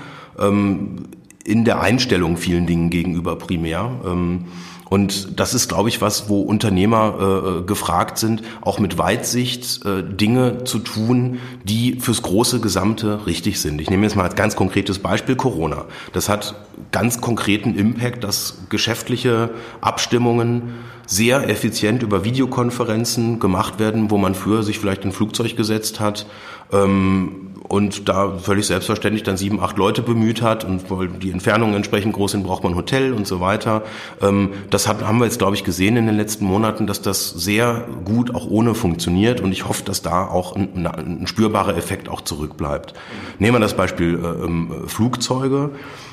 [1.46, 3.92] In der Einstellung vielen Dingen gegenüber primär.
[4.06, 4.46] Ähm,
[4.90, 10.04] und das ist, glaube ich, was, wo Unternehmer äh, gefragt sind, auch mit Weitsicht äh,
[10.04, 13.82] Dinge zu tun, die fürs große Gesamte richtig sind.
[13.82, 15.86] Ich nehme jetzt mal als ganz konkretes Beispiel Corona.
[16.14, 16.56] Das hat
[16.92, 20.76] ganz konkreten Impact, dass geschäftliche Abstimmungen
[21.08, 26.26] sehr effizient über Videokonferenzen gemacht werden, wo man früher sich vielleicht ein Flugzeug gesetzt hat.
[26.72, 31.76] Ähm, und da völlig selbstverständlich dann sieben, acht Leute bemüht hat und weil die Entfernungen
[31.76, 33.84] entsprechend groß sind, braucht man ein Hotel und so weiter.
[34.22, 37.86] Ähm, das haben wir jetzt, glaube ich, gesehen in den letzten Monaten, dass das sehr
[38.06, 42.22] gut auch ohne funktioniert und ich hoffe, dass da auch ein, ein spürbarer Effekt auch
[42.22, 42.94] zurückbleibt.
[43.40, 45.72] Nehmen wir das Beispiel äh, ähm, Flugzeuge.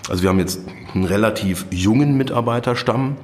[0.08, 0.60] Also wir haben jetzt
[0.94, 3.16] einen relativ jungen Mitarbeiterstamm.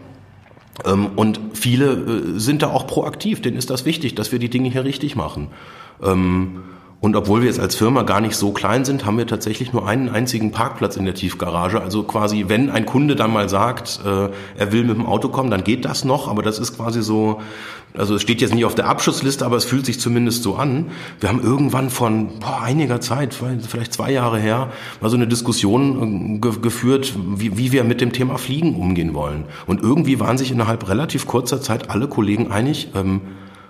[0.84, 4.50] Ähm, und viele äh, sind da auch proaktiv, denen ist das wichtig, dass wir die
[4.50, 5.48] Dinge hier richtig machen.
[7.00, 9.87] Und obwohl wir jetzt als Firma gar nicht so klein sind, haben wir tatsächlich nur
[9.87, 11.80] einen einzigen Parkplatz in der Tiefgarage.
[11.80, 15.48] Also quasi, wenn ein Kunde dann mal sagt, äh, er will mit dem Auto kommen,
[15.48, 16.26] dann geht das noch.
[16.26, 17.40] Aber das ist quasi so,
[17.94, 20.87] also es steht jetzt nicht auf der Abschussliste, aber es fühlt sich zumindest so an.
[21.20, 26.34] Wir haben irgendwann von boah, einiger Zeit, vielleicht zwei Jahre her, mal so eine Diskussion
[26.34, 29.44] äh, ge geführt, wie, wie wir mit dem Thema Fliegen umgehen wollen.
[29.66, 33.20] Und irgendwie waren sich innerhalb relativ kurzer Zeit alle Kollegen einig, ähm,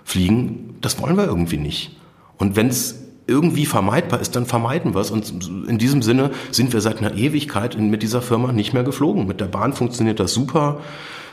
[0.03, 1.95] Fliegen, das wollen wir irgendwie nicht.
[2.37, 5.11] Und wenn es irgendwie vermeidbar ist, dann vermeiden wir es.
[5.11, 5.31] Und
[5.67, 9.27] in diesem Sinne sind wir seit einer Ewigkeit mit dieser Firma nicht mehr geflogen.
[9.27, 10.81] Mit der Bahn funktioniert das super.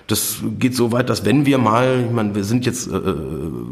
[0.08, 3.00] Das geht so weit, dass wenn wir mal, ich meine, wir sind jetzt äh,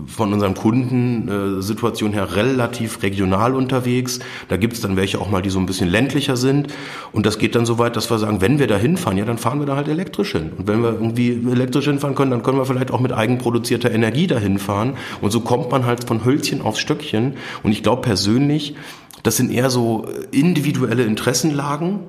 [0.09, 4.19] von unserem Kundensituation äh, her relativ regional unterwegs.
[4.49, 6.75] Da gibt es dann welche auch mal, die so ein bisschen ländlicher sind.
[7.13, 9.39] Und das geht dann so weit, dass wir sagen, wenn wir da hinfahren, ja, dann
[9.39, 10.51] fahren wir da halt elektrisch hin.
[10.59, 14.27] Und wenn wir irgendwie elektrisch hinfahren können, dann können wir vielleicht auch mit eigenproduzierter Energie
[14.27, 14.95] dahin fahren.
[15.21, 17.35] Und so kommt man halt von Hölzchen aufs Stöckchen.
[17.63, 18.75] Und ich glaube persönlich,
[19.23, 22.01] das sind eher so individuelle Interessenlagen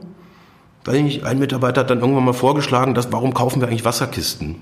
[0.88, 4.58] ein Mitarbeiter hat dann irgendwann mal vorgeschlagen, dass, warum kaufen wir eigentlich Wasserkisten?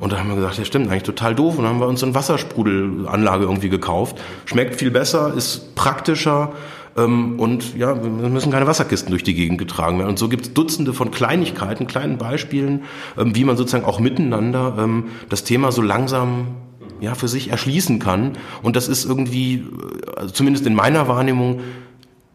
[0.00, 1.58] Und da haben wir gesagt, ja stimmt, eigentlich total doof.
[1.58, 4.18] Und dann haben wir uns so eine Wassersprudelanlage irgendwie gekauft.
[4.46, 6.52] Schmeckt viel besser, ist praktischer
[6.96, 10.08] ähm, und ja, wir müssen keine Wasserkisten durch die Gegend getragen werden.
[10.08, 12.84] Und so gibt es Dutzende von Kleinigkeiten, kleinen Beispielen,
[13.18, 16.48] ähm, wie man sozusagen auch miteinander ähm, das Thema so langsam
[17.00, 18.32] ja, für sich erschließen kann.
[18.62, 19.64] Und das ist irgendwie,
[20.16, 21.60] also zumindest in meiner Wahrnehmung,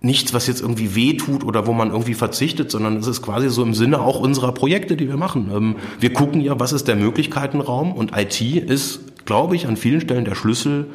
[0.06, 3.50] nichts, was jetzt irgendwie weh tut oder wo man irgendwie verzichtet, sondern es ist quasi
[3.50, 5.52] so im Sinne auch unserer Projekte, die wir machen.
[5.54, 10.02] Ähm, wir gucken ja, was ist der Möglichkeitenraum und IT ist, glaube ich, an vielen
[10.02, 10.88] Stellen der Schlüssel,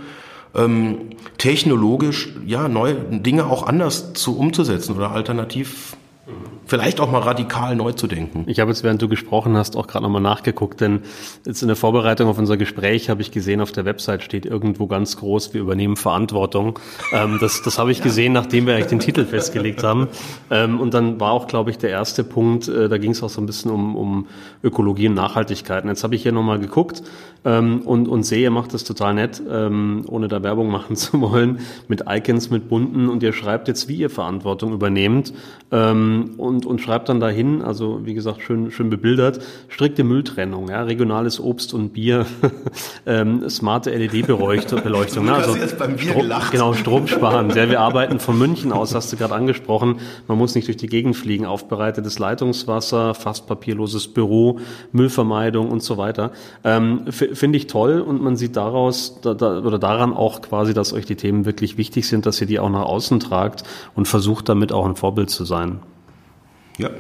[0.55, 5.97] ähm, technologisch ja neue Dinge auch anders zu umzusetzen oder alternativ
[6.71, 8.45] vielleicht auch mal radikal neu zu denken.
[8.47, 11.01] Ich habe jetzt, während du gesprochen hast, auch gerade nochmal nachgeguckt, denn
[11.45, 14.87] jetzt in der Vorbereitung auf unser Gespräch habe ich gesehen, auf der Website steht irgendwo
[14.87, 16.79] ganz groß, wir übernehmen Verantwortung.
[17.13, 20.07] Ähm, das, das habe ich gesehen, nachdem wir eigentlich den Titel festgelegt haben.
[20.49, 23.31] Ähm, und dann war auch, glaube ich, der erste Punkt, äh, da ging es auch
[23.31, 24.27] so ein bisschen um, um
[24.63, 25.83] Ökologie und Nachhaltigkeit.
[25.83, 27.03] Und jetzt habe ich hier nochmal geguckt
[27.45, 31.21] ähm, und, und sehe, ihr macht das total nett, ähm, ohne da Werbung machen zu
[31.21, 35.33] wollen, mit Icons, mit bunten und ihr schreibt jetzt, wie ihr Verantwortung übernehmt
[35.73, 40.83] ähm, und, und schreibt dann dahin, also wie gesagt, schön, schön bebildert, strikte Mülltrennung, ja,
[40.83, 42.27] regionales Obst und Bier,
[43.07, 45.25] ähm, smarte LED-Beleuchtung.
[45.25, 45.35] Ne?
[45.35, 47.51] Also Strom, genau, Strom sparen.
[47.51, 50.01] Ja, wir arbeiten von München aus, hast du gerade angesprochen.
[50.29, 54.61] Man muss nicht durch die Gegend fliegen, aufbereitetes Leitungswasser, fast papierloses Büro,
[54.93, 56.33] Müllvermeidung und so weiter.
[56.65, 60.93] Ähm, Finde ich toll und man sieht daraus da, da, oder daran auch quasi, dass
[60.93, 64.49] euch die Themen wirklich wichtig sind, dass ihr die auch nach außen tragt und versucht
[64.49, 65.81] damit auch ein Vorbild zu sein.
[66.81, 66.91] Ja,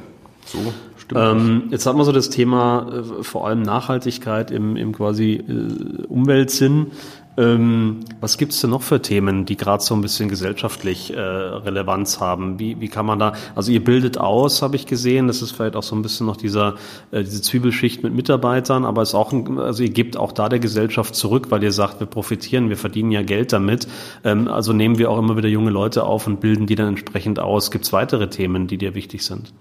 [0.45, 0.59] so
[0.97, 1.21] stimmt.
[1.21, 6.05] Ähm, jetzt hat man so das Thema äh, vor allem Nachhaltigkeit im, im quasi äh,
[6.07, 6.93] Umweltsinn.
[7.37, 12.21] Ähm, was gibt's denn noch für Themen, die gerade so ein bisschen gesellschaftlich äh, Relevanz
[12.21, 12.59] haben?
[12.59, 15.77] Wie, wie kann man da, also ihr bildet aus, habe ich gesehen, das ist vielleicht
[15.77, 16.75] auch so ein bisschen noch dieser,
[17.13, 20.59] äh, diese Zwiebelschicht mit Mitarbeitern, aber es auch, ein, also ihr gebt auch da der
[20.59, 23.87] Gesellschaft zurück, weil ihr sagt, wir profitieren, wir verdienen ja Geld damit.
[24.25, 27.39] Ähm, also nehmen wir auch immer wieder junge Leute auf und bilden die dann entsprechend
[27.39, 27.71] aus.
[27.71, 29.53] Gibt's weitere Themen, die dir wichtig sind?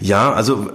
[0.00, 0.70] Ja, also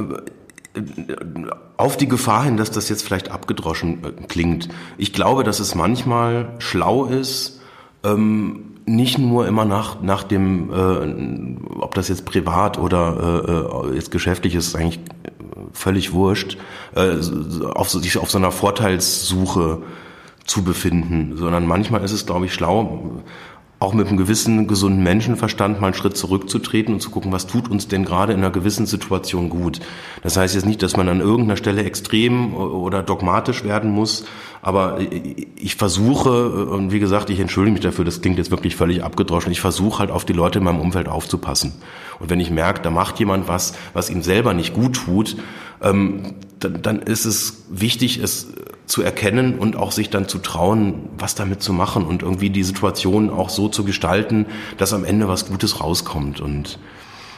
[1.78, 4.70] auf die Gefahr hin, dass das jetzt vielleicht abgedroschen äh, klingt.
[4.98, 7.62] Ich glaube, dass es manchmal schlau ist,
[8.04, 13.96] ähm, nicht nur immer nach, nach dem, äh, ob das jetzt privat oder äh, äh
[13.96, 15.00] jetzt geschäftlich ist, ist eigentlich
[15.74, 16.58] völlig wurscht,
[16.96, 17.18] äh,
[17.74, 19.82] auf, sich auf so einer Vorteilssuche
[20.46, 23.22] zu befinden, sondern manchmal ist es, glaube ich, schlau,
[23.80, 27.70] auch mit einem gewissen gesunden Menschenverstand mal einen Schritt zurückzutreten und zu gucken, was tut
[27.70, 29.80] uns denn gerade in einer gewissen Situation gut.
[30.24, 34.26] Das heißt jetzt nicht, dass man an irgendeiner Stelle extrem oder dogmatisch werden muss,
[34.64, 35.00] aber
[35.56, 39.52] ich versuche, und wie gesagt, ich entschuldige mich dafür, das klingt jetzt wirklich völlig abgedroschen,
[39.52, 41.74] ich versuche halt auf die Leute in meinem Umfeld aufzupassen.
[42.20, 45.38] Und wenn ich merke, da macht jemand was, was ihm selber nicht gut tut,
[45.84, 48.48] ähm, dann, dann ist es wichtig, es
[48.88, 52.64] zu erkennen und auch sich dann zu trauen, was damit zu machen und irgendwie die
[52.64, 54.48] Situation auch so zu gestalten,
[54.78, 56.40] dass am Ende was Gutes rauskommt.
[56.40, 56.80] Und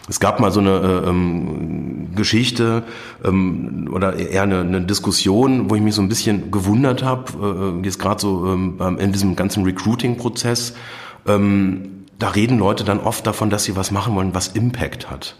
[0.07, 2.83] es gab mal so eine äh, ähm, Geschichte
[3.25, 7.85] ähm, oder eher eine, eine, Diskussion, wo ich mich so ein bisschen gewundert habe, äh,
[7.85, 10.75] jetzt gerade so ähm, in diesem ganzen Recruiting-Prozess.
[11.27, 15.35] Ähm, da reden Leute dann oft davon, dass sie was machen wollen, was Impact hat.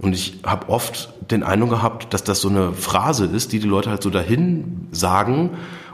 [0.00, 3.68] Und ich habe oft den Eindruck gehabt, dass das so eine Phrase ist, die die
[3.68, 5.50] Leute halt so dahin sagen.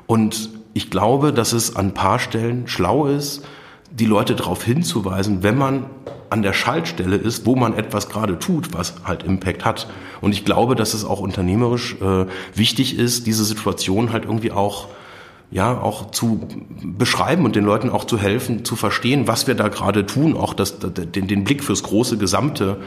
[0.07, 3.45] Und ich glaube, dass es an ein paar Stellen schlau ist,
[3.91, 5.87] die Leute darauf hinzuweisen, wenn man
[6.31, 9.89] an der Schaltstelle ist, wo man etwas gerade tut, was halt Impact hat.
[10.21, 14.89] Und ich glaube, dass es auch unternehmerisch äh, wichtig ist, diese Situation halt irgendwie auch
[15.51, 16.49] ja auch zu
[16.83, 20.55] beschreiben und den Leuten auch zu helfen, zu verstehen, was wir da gerade tun, auch
[20.55, 22.79] das, den, den Blick fürs große Gesamte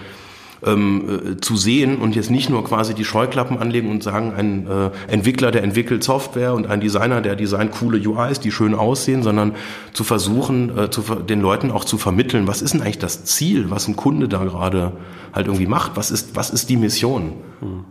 [0.65, 4.67] ähm, äh, zu sehen und jetzt nicht nur quasi die Scheuklappen anlegen und sagen, ein
[4.67, 9.23] äh, Entwickler, der entwickelt Software und ein Designer, der designt coole UIs, die schön aussehen,
[9.23, 9.55] sondern
[9.93, 13.69] zu versuchen, äh, zu, den Leuten auch zu vermitteln, was ist denn eigentlich das Ziel,
[13.69, 14.93] was ein Kunde da gerade
[15.33, 17.33] halt irgendwie macht, was ist, was ist die Mission?
[17.61, 17.85] Mhm.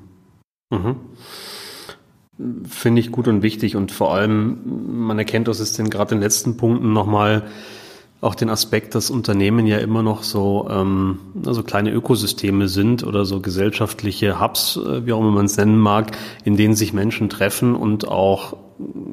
[0.70, 0.96] Mhm.
[2.68, 6.56] Finde ich gut und wichtig und vor allem, man erkennt aus den gerade den letzten
[6.56, 7.48] Punkten nochmal,
[8.20, 13.24] auch den Aspekt, dass Unternehmen ja immer noch so ähm, also kleine Ökosysteme sind oder
[13.24, 17.28] so gesellschaftliche Hubs, äh, wie auch immer man es nennen mag, in denen sich Menschen
[17.28, 18.56] treffen und auch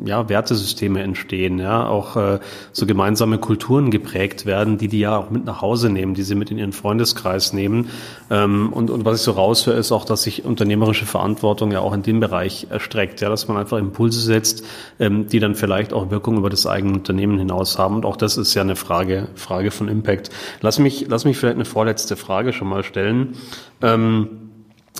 [0.06, 2.39] ja, Wertesysteme entstehen, ja, auch äh,
[2.71, 6.36] so gemeinsame Kulturen geprägt werden, die die ja auch mit nach Hause nehmen, die sie
[6.36, 7.89] mit in ihren Freundeskreis nehmen.
[8.30, 11.93] Ähm, und, und was ich so raushöre, ist auch, dass sich unternehmerische Verantwortung ja auch
[11.93, 14.63] in dem Bereich erstreckt, ja, dass man einfach Impulse setzt,
[14.99, 17.95] ähm, die dann vielleicht auch Wirkung über das eigene Unternehmen hinaus haben.
[17.95, 20.30] Und auch das ist ja eine Frage, Frage von Impact.
[20.62, 23.36] Lass mich, lass mich vielleicht eine vorletzte Frage schon mal stellen.
[23.82, 24.44] Ähm, äh,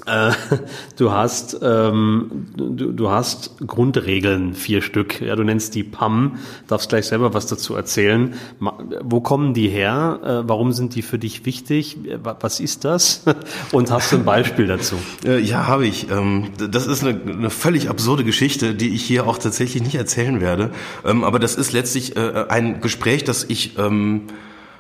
[0.98, 5.22] du hast, ähm, du, du hast Grundregeln, vier Stück.
[5.22, 8.36] Ja, du nennst die PAM, darfst gleich selber was dazu erzählen.
[8.60, 10.20] Wo kommen die her?
[10.24, 11.98] Äh, warum sind die für dich wichtig?
[12.22, 13.24] Was ist das?
[13.72, 14.96] Und hast du ein Beispiel dazu?
[15.26, 16.10] Äh, ja, habe ich.
[16.12, 20.42] Ähm, das ist eine, eine völlig absurde Geschichte, die ich hier auch tatsächlich nicht erzählen
[20.42, 20.72] werde.
[21.04, 24.24] Ähm, aber das ist letztlich äh, ein Gespräch, das ich ähm,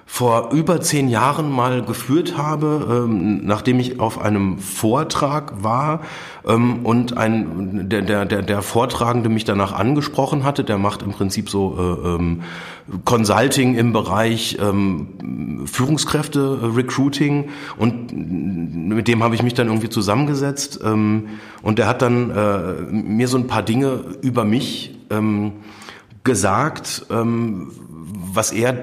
[0.07, 6.01] vor über zehn Jahren mal geführt habe, ähm, nachdem ich auf einem Vortrag war
[6.47, 11.11] ähm, und ein, der, der, der, der Vortragende mich danach angesprochen hatte, der macht im
[11.11, 12.41] Prinzip so äh, ähm,
[13.03, 19.89] Consulting im Bereich ähm, Führungskräfte, äh, Recruiting und mit dem habe ich mich dann irgendwie
[19.89, 21.29] zusammengesetzt ähm,
[21.63, 25.53] und der hat dann äh, mir so ein paar Dinge über mich ähm,
[26.23, 27.71] gesagt, ähm,
[28.35, 28.73] was er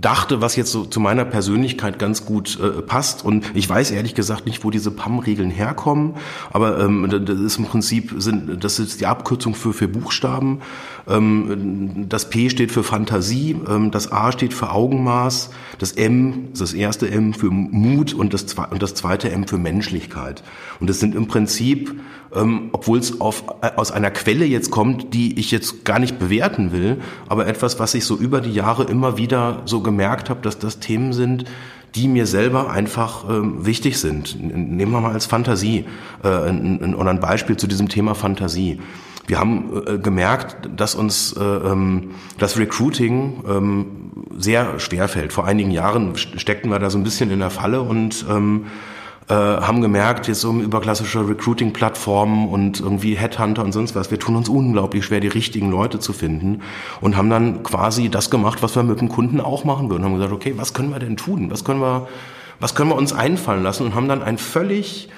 [0.00, 3.24] dachte, was jetzt so zu meiner Persönlichkeit ganz gut äh, passt.
[3.24, 6.14] Und ich weiß ehrlich gesagt nicht, wo diese PAM-Regeln herkommen,
[6.50, 10.60] aber ähm, das ist im Prinzip sind das ist die Abkürzung für für Buchstaben.
[11.08, 16.72] Ähm, das P steht für Fantasie, ähm, das A steht für Augenmaß, das M, das
[16.72, 20.42] erste M für Mut und das, zweite M für Menschlichkeit.
[20.80, 21.94] Und das sind im Prinzip
[22.34, 26.72] ähm, obwohl es äh, aus einer Quelle jetzt kommt, die ich jetzt gar nicht bewerten
[26.72, 30.58] will, aber etwas, was ich so über die Jahre immer wieder so gemerkt habe, dass
[30.58, 31.44] das Themen sind,
[31.94, 34.40] die mir selber einfach ähm, wichtig sind.
[34.40, 35.84] Nehmen wir mal als Fantasie
[36.24, 38.80] äh, ein, ein Beispiel zu diesem Thema Fantasie.
[39.26, 43.86] Wir haben äh, gemerkt, dass uns äh, ähm, das Recruiting ähm,
[44.36, 45.32] sehr schwer fällt.
[45.32, 48.66] Vor einigen Jahren steckten wir da so ein bisschen in der Falle und ähm,
[49.28, 54.18] äh, haben gemerkt, jetzt so über klassische Recruiting-Plattformen und irgendwie Headhunter und sonst was, wir
[54.18, 56.62] tun uns unglaublich schwer, die richtigen Leute zu finden
[57.00, 60.04] und haben dann quasi das gemacht, was wir mit dem Kunden auch machen würden.
[60.04, 61.50] Haben gesagt, okay, was können wir denn tun?
[61.50, 62.08] Was können wir,
[62.58, 63.86] was können wir uns einfallen lassen?
[63.86, 65.08] Und haben dann ein völlig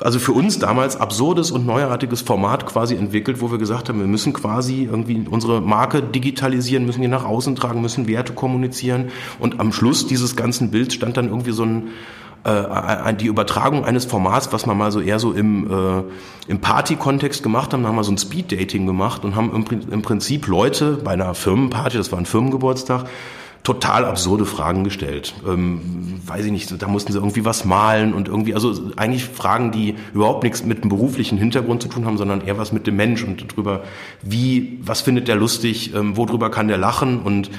[0.00, 4.06] also für uns damals absurdes und neuartiges Format quasi entwickelt, wo wir gesagt haben, wir
[4.06, 9.10] müssen quasi irgendwie unsere Marke digitalisieren, müssen die nach außen tragen, müssen Werte kommunizieren.
[9.38, 11.88] Und am Schluss dieses ganzen Bilds stand dann irgendwie so ein
[12.44, 16.02] äh, die Übertragung eines Formats, was man mal so eher so im, äh,
[16.46, 20.02] im Party-Kontext gemacht haben, da haben wir so ein Speed-Dating gemacht und haben im, im
[20.02, 23.06] Prinzip Leute bei einer Firmenparty, das war ein Firmengeburtstag,
[23.66, 25.34] total absurde Fragen gestellt.
[25.44, 29.72] Ähm, weiß ich nicht, da mussten sie irgendwie was malen und irgendwie, also eigentlich Fragen,
[29.72, 32.94] die überhaupt nichts mit dem beruflichen Hintergrund zu tun haben, sondern eher was mit dem
[32.94, 33.82] Mensch und darüber,
[34.22, 37.50] wie, was findet der lustig, ähm, worüber kann der lachen und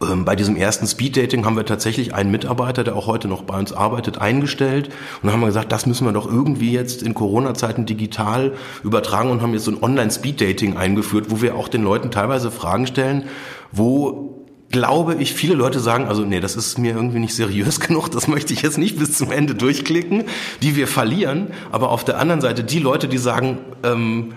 [0.00, 3.58] ähm, bei diesem ersten Speeddating haben wir tatsächlich einen Mitarbeiter, der auch heute noch bei
[3.58, 4.90] uns arbeitet, eingestellt.
[5.22, 8.52] Und dann haben wir gesagt, das müssen wir doch irgendwie jetzt in Corona-Zeiten digital
[8.84, 12.86] übertragen und haben jetzt so ein Online-Speeddating eingeführt, wo wir auch den Leuten teilweise Fragen
[12.86, 13.24] stellen,
[13.72, 14.39] wo
[14.70, 18.28] glaube ich, viele Leute sagen, also nee, das ist mir irgendwie nicht seriös genug, das
[18.28, 20.24] möchte ich jetzt nicht bis zum Ende durchklicken,
[20.62, 21.48] die wir verlieren.
[21.72, 24.34] Aber auf der anderen Seite die Leute, die sagen, ähm,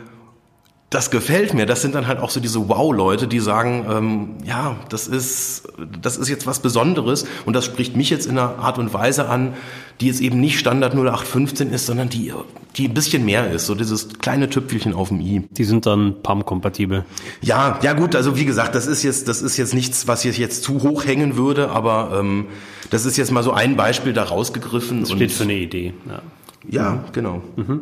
[0.94, 1.66] das gefällt mir.
[1.66, 5.64] Das sind dann halt auch so diese Wow-Leute, die sagen, ähm, ja, das ist,
[6.02, 9.28] das ist jetzt was Besonderes und das spricht mich jetzt in einer Art und Weise
[9.28, 9.54] an,
[10.02, 12.32] die jetzt eben nicht Standard 0815 ist, sondern die,
[12.76, 13.66] die ein bisschen mehr ist.
[13.66, 15.48] So dieses kleine Tüpfelchen auf dem i.
[15.52, 17.06] Die sind dann PAM-kompatibel.
[17.42, 18.16] Ja, ja gut.
[18.16, 21.06] Also wie gesagt, das ist jetzt, das ist jetzt nichts, was ich jetzt zu hoch
[21.06, 22.48] hängen würde, aber ähm,
[22.92, 25.02] das ist jetzt mal so ein Beispiel da rausgegriffen.
[25.02, 25.94] Das steht für eine Idee.
[26.08, 26.22] Ja,
[26.70, 27.42] ja genau.
[27.56, 27.82] Mhm.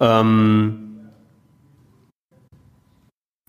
[0.00, 0.87] Ähm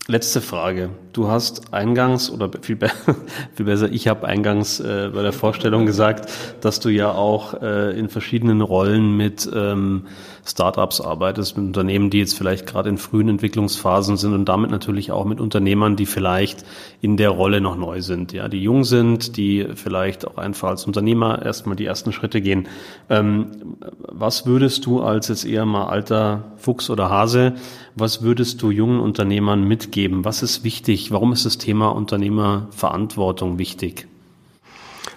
[0.10, 0.89] Letzte Frage.
[1.20, 2.90] Du hast eingangs, oder viel, be
[3.54, 8.00] viel besser, ich habe eingangs äh, bei der Vorstellung gesagt, dass du ja auch äh,
[8.00, 10.04] in verschiedenen Rollen mit ähm,
[10.46, 15.12] Startups arbeitest, mit Unternehmen, die jetzt vielleicht gerade in frühen Entwicklungsphasen sind und damit natürlich
[15.12, 16.64] auch mit Unternehmern, die vielleicht
[17.02, 20.86] in der Rolle noch neu sind, ja, die jung sind, die vielleicht auch einfach als
[20.86, 22.70] Unternehmer erstmal die ersten Schritte gehen.
[23.10, 23.76] Ähm,
[24.08, 27.56] was würdest du als jetzt eher mal alter Fuchs oder Hase,
[27.96, 30.26] was würdest du jungen Unternehmern mitgeben?
[30.26, 31.09] Was ist wichtig?
[31.12, 34.08] Warum ist das Thema Unternehmerverantwortung wichtig?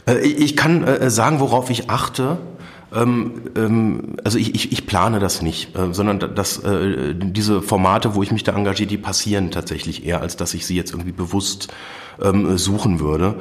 [0.06, 2.38] Äh, ich kann äh, sagen, worauf ich achte.
[2.94, 8.22] Ähm, ähm, also ich, ich, ich plane das nicht, äh, sondern dass diese Formate, wo
[8.22, 11.68] ich mich da engagiere, die passieren tatsächlich eher, als dass ich sie jetzt irgendwie bewusst
[12.20, 13.36] ähm, suchen würde.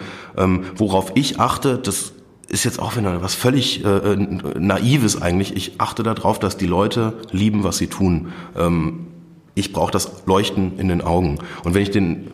[0.78, 2.14] Worauf ich achte, das
[2.48, 5.56] ist jetzt auch wieder was völlig naives eigentlich.
[5.56, 8.32] Ich achte darauf, dass die Leute lieben, was sie tun.
[9.54, 11.40] Ich brauche das Leuchten in den Augen.
[11.64, 12.28] Und wenn ich den,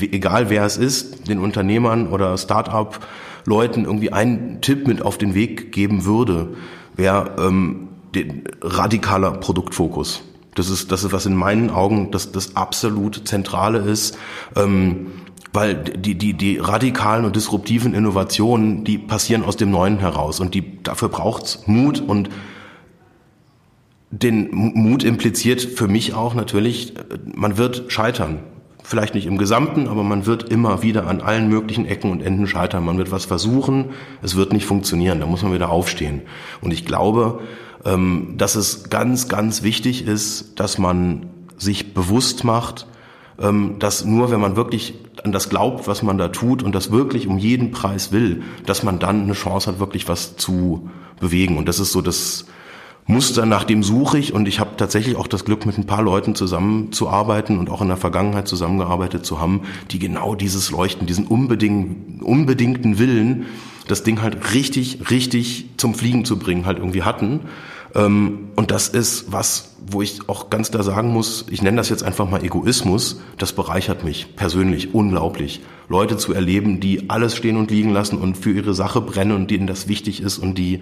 [0.00, 3.06] egal wer es ist, den Unternehmern oder Start-up
[3.44, 6.54] Leuten irgendwie einen Tipp mit auf den Weg geben würde,
[6.94, 10.22] wäre ähm, den radikaler Produktfokus.
[10.54, 14.18] Das ist, das ist, was in meinen Augen das, das absolut Zentrale ist.
[14.56, 15.08] Ähm,
[15.52, 20.54] weil die, die, die radikalen und disruptiven Innovationen, die passieren aus dem Neuen heraus und
[20.54, 22.30] die, dafür braucht's Mut und
[24.22, 26.94] den Mut impliziert für mich auch natürlich,
[27.34, 28.40] man wird scheitern
[28.82, 32.46] vielleicht nicht im Gesamten, aber man wird immer wieder an allen möglichen Ecken und Enden
[32.46, 32.84] scheitern.
[32.84, 36.22] Man wird was versuchen, es wird nicht funktionieren, da muss man wieder aufstehen.
[36.60, 37.40] Und ich glaube,
[37.84, 42.86] ähm, dass es ganz, ganz wichtig ist, dass man sich bewusst macht,
[43.38, 46.90] ähm, dass nur wenn man wirklich an das glaubt, was man da tut und das
[46.90, 50.90] wirklich um jeden Preis will, dass man dann eine Chance hat, wirklich was zu
[51.20, 51.58] bewegen.
[51.58, 52.46] Und das ist so das
[53.10, 56.02] Muster, nach dem suche ich und ich habe tatsächlich auch das Glück, mit ein paar
[56.02, 61.26] Leuten zusammenzuarbeiten und auch in der Vergangenheit zusammengearbeitet zu haben, die genau dieses Leuchten, diesen
[61.26, 63.46] unbedingten, unbedingten Willen,
[63.88, 67.40] das Ding halt richtig, richtig zum Fliegen zu bringen, halt irgendwie hatten.
[67.94, 71.88] Ähm, und das ist was, wo ich auch ganz klar sagen muss, ich nenne das
[71.88, 75.60] jetzt einfach mal Egoismus, das bereichert mich persönlich unglaublich.
[75.88, 79.50] Leute zu erleben, die alles stehen und liegen lassen und für ihre Sache brennen und
[79.50, 80.80] denen das wichtig ist und die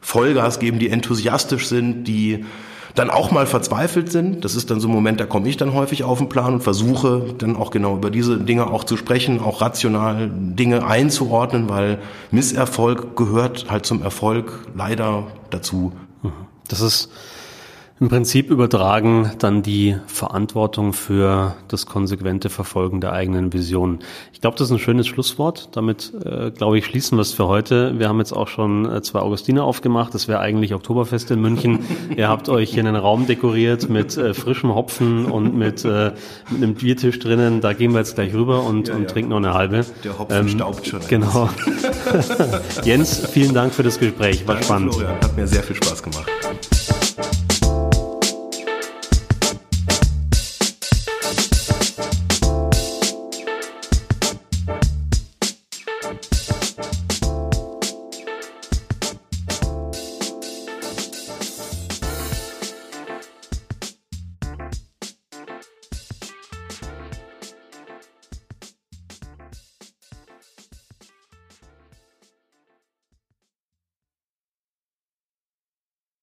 [0.00, 2.44] Vollgas geben, die enthusiastisch sind, die
[2.94, 4.44] dann auch mal verzweifelt sind.
[4.44, 6.62] Das ist dann so ein Moment, da komme ich dann häufig auf den Plan und
[6.62, 11.98] versuche dann auch genau über diese Dinge auch zu sprechen, auch rational Dinge einzuordnen, weil
[12.30, 15.92] Misserfolg gehört halt zum Erfolg leider dazu.
[16.68, 17.10] Das ist
[17.98, 24.00] im Prinzip übertragen dann die Verantwortung für das konsequente Verfolgen der eigenen Vision.
[24.34, 25.70] Ich glaube, das ist ein schönes Schlusswort.
[25.72, 27.98] Damit, äh, glaube ich, schließen wir es für heute.
[27.98, 30.12] Wir haben jetzt auch schon äh, zwei Augustiner aufgemacht.
[30.12, 31.78] Das wäre eigentlich Oktoberfest in München.
[32.16, 36.12] Ihr habt euch hier einen Raum dekoriert mit äh, frischem Hopfen und mit, äh,
[36.50, 37.62] mit einem Biertisch drinnen.
[37.62, 39.08] Da gehen wir jetzt gleich rüber und, ja, und ja.
[39.08, 39.86] trinken noch eine halbe.
[40.04, 41.00] Der Hopfen ähm, staubt schon.
[41.08, 41.48] Genau.
[42.84, 44.46] Jens, vielen Dank für das Gespräch.
[44.46, 44.94] War Danke, spannend.
[44.94, 45.20] Florian.
[45.22, 46.26] Hat mir sehr viel Spaß gemacht.